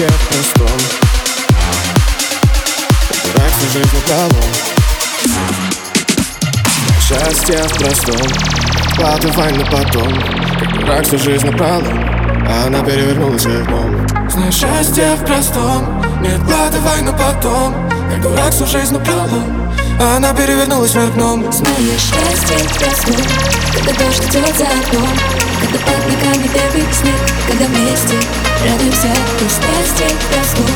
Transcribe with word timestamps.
счастье 0.00 0.08
в 0.08 0.28
простом. 0.28 0.78
Дурак 3.24 3.52
всю 3.58 3.68
жизнь 3.78 3.94
напролом 3.94 4.50
Счастье 7.00 7.58
в 7.58 7.78
простом. 7.78 8.26
Откладывай 8.88 9.52
на 9.52 9.64
потом. 9.66 10.14
Как 10.58 10.80
дурак 10.80 11.04
всю 11.04 11.18
жизнь 11.18 11.46
напролом 11.46 12.00
А 12.48 12.66
она 12.66 12.82
перевернулась 12.82 13.44
вверх 13.44 13.66
дном 13.66 14.08
Знаешь, 14.30 14.54
счастье 14.54 15.16
в 15.16 15.24
простом. 15.26 16.02
Не 16.22 16.28
откладывай 16.28 17.02
на 17.02 17.12
потом. 17.12 17.74
Как 18.10 18.22
дурак 18.22 18.52
всю 18.52 18.66
жизнь 18.66 18.94
напролом 18.94 19.70
А 20.00 20.16
она 20.16 20.32
перевернулась 20.32 20.94
вверх 20.94 21.12
дном. 21.14 21.52
Знаешь, 21.52 22.00
счастье 22.00 22.56
в 22.56 22.78
простом. 22.78 23.16
Когда 23.74 24.04
дождь 24.04 24.24
идет 24.30 24.56
за 24.56 24.64
окном. 24.64 25.10
Когда 25.60 25.78
под 25.78 26.06
ногами 26.08 26.48
первый 26.54 26.86
снег. 26.94 27.16
Когда 27.46 27.66
вместе 27.66 28.39
радуемся 28.64 29.08
И 29.08 29.44
счастье 29.44 30.08
в 30.08 30.26
простом 30.32 30.66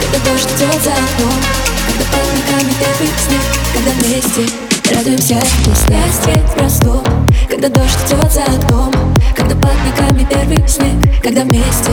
Когда 0.00 0.30
дождь 0.30 0.48
идет 0.56 0.82
за 0.82 0.92
окном 0.92 1.38
Когда 1.86 2.04
под 2.12 2.26
ногами 2.34 2.72
первый 2.80 3.10
снег 3.18 3.42
Когда 3.74 3.90
вместе 3.92 4.46
радуемся 4.94 5.40
счастье 5.66 6.42
в 6.46 6.54
простом 6.54 7.02
Когда 7.48 7.68
дождь 7.68 7.98
идет 8.06 8.32
за 8.32 8.42
окном 8.44 8.92
Когда 9.34 9.54
под 9.56 9.76
ногами 9.84 10.26
первый 10.30 10.68
снег 10.68 11.22
Когда 11.22 11.42
вместе 11.42 11.90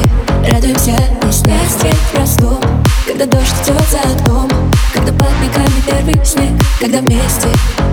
радуемся 0.52 0.98
счастье 1.32 1.92
в 1.92 2.12
простом 2.12 2.60
Когда 3.06 3.26
дождь 3.26 3.54
идет 3.64 3.90
за 3.90 4.00
окном 4.00 4.50
Когда 4.94 5.12
под 5.12 5.32
ногами 5.42 5.82
первый 5.86 6.26
снег 6.26 6.52
Когда 6.80 7.00
вместе 7.00 7.48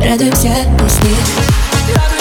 радуемся 0.04 0.48
весне 0.78 1.16
Радуемся 1.94 2.19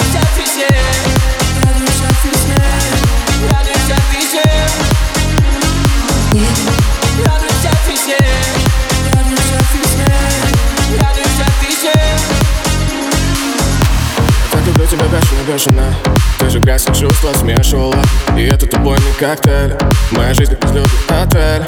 тебя 14.90 15.04
бешено, 15.04 15.42
бешено 15.46 15.94
Ты 16.38 16.50
же 16.50 16.58
грязь 16.58 16.84
чувства 16.86 17.32
смешивала 17.34 18.02
И 18.36 18.42
этот 18.42 18.74
убойный 18.74 19.12
коктейль 19.18 19.76
Моя 20.10 20.34
жизнь 20.34 20.56
как 20.56 20.64
безлюдный 20.64 21.22
отель 21.22 21.64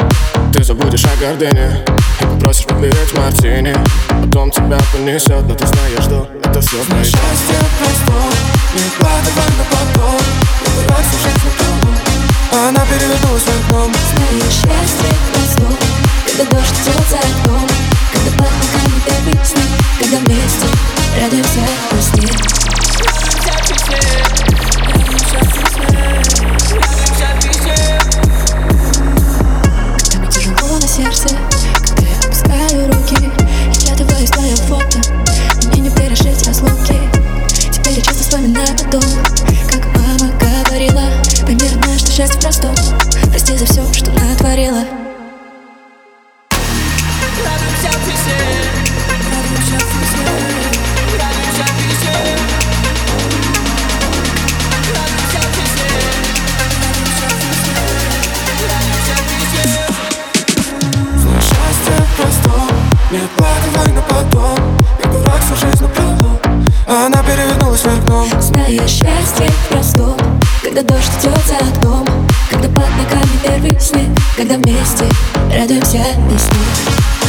Ты 0.53 0.65
забудешь 0.65 1.05
о 1.05 1.17
гордыне 1.21 1.85
И 2.21 2.25
попросишь 2.25 2.67
подливать 2.67 3.17
мартини 3.17 3.77
Потом 4.09 4.51
тебя 4.51 4.79
понесет, 4.93 5.43
но 5.47 5.55
ты 5.55 5.67
знаешь, 5.67 6.05
что 6.05 6.29
это 6.43 6.61
все 6.61 6.83
Знаешь, 6.85 7.07
счастье 7.07 7.57
в 7.59 7.79
простом 7.79 8.33
Не 8.75 8.83
откладывай 8.87 9.53
на 9.59 9.65
потом 9.71 10.21
Как 10.65 10.75
дурак 10.75 11.05
всю 11.07 11.19
жизнь 11.23 11.41
напролом 11.45 11.97
А 12.53 12.69
она 12.69 12.85
перевернулась 13.03 13.43
вверх 13.43 13.69
дном 13.69 13.93
знаешь, 13.93 14.55
счастье 14.55 15.13
простом 15.33 15.77
Когда 16.27 16.45
дождь 16.51 16.79
идет 16.83 17.09
за 17.11 17.19
окном 17.19 17.69
Когда 18.13 18.31
ногами 18.53 18.99
первый 19.07 19.37
снег 19.45 19.71
Когда 19.99 20.19
вместе 20.19 20.67
радуемся 21.21 21.61
весне 21.93 22.29
Радуемся 23.03 23.53
весне, 23.69 24.01
Радуемся 24.87 25.37
весне 25.43 26.03
радуемся 26.53 27.79
весне. 27.81 28.01
Когда 29.99 30.19
мне 30.19 30.29
тяжело 30.31 30.79
на 30.79 30.89
сердце 30.89 31.29
простом 42.53 42.75
Прости 43.31 43.57
за 43.57 43.65
все, 43.65 43.93
что 43.93 44.11
натворила. 44.11 44.85
Не 63.11 63.19
откладывай 63.19 63.93
на 63.93 64.01
потом. 64.03 64.59
Как 65.03 65.13
дурак 65.13 65.41
всю 65.43 65.55
жизнь 65.57 65.83
напролом 65.83 66.39
она 66.87 67.23
перевернулась 67.23 67.85
вверх 67.85 68.05
дном. 68.05 68.29
Знаешь, 68.41 68.91
счастье 68.91 69.49
в 69.49 69.69
простом 69.69 70.17
Когда 70.63 70.83
дождь 70.83 71.11
идет 71.21 71.39
за 71.47 71.57
окном 71.57 72.12
снег 73.83 74.09
Когда 74.37 74.57
вместе 74.57 75.05
Радуемся 75.53 75.99
весне, 76.31 77.22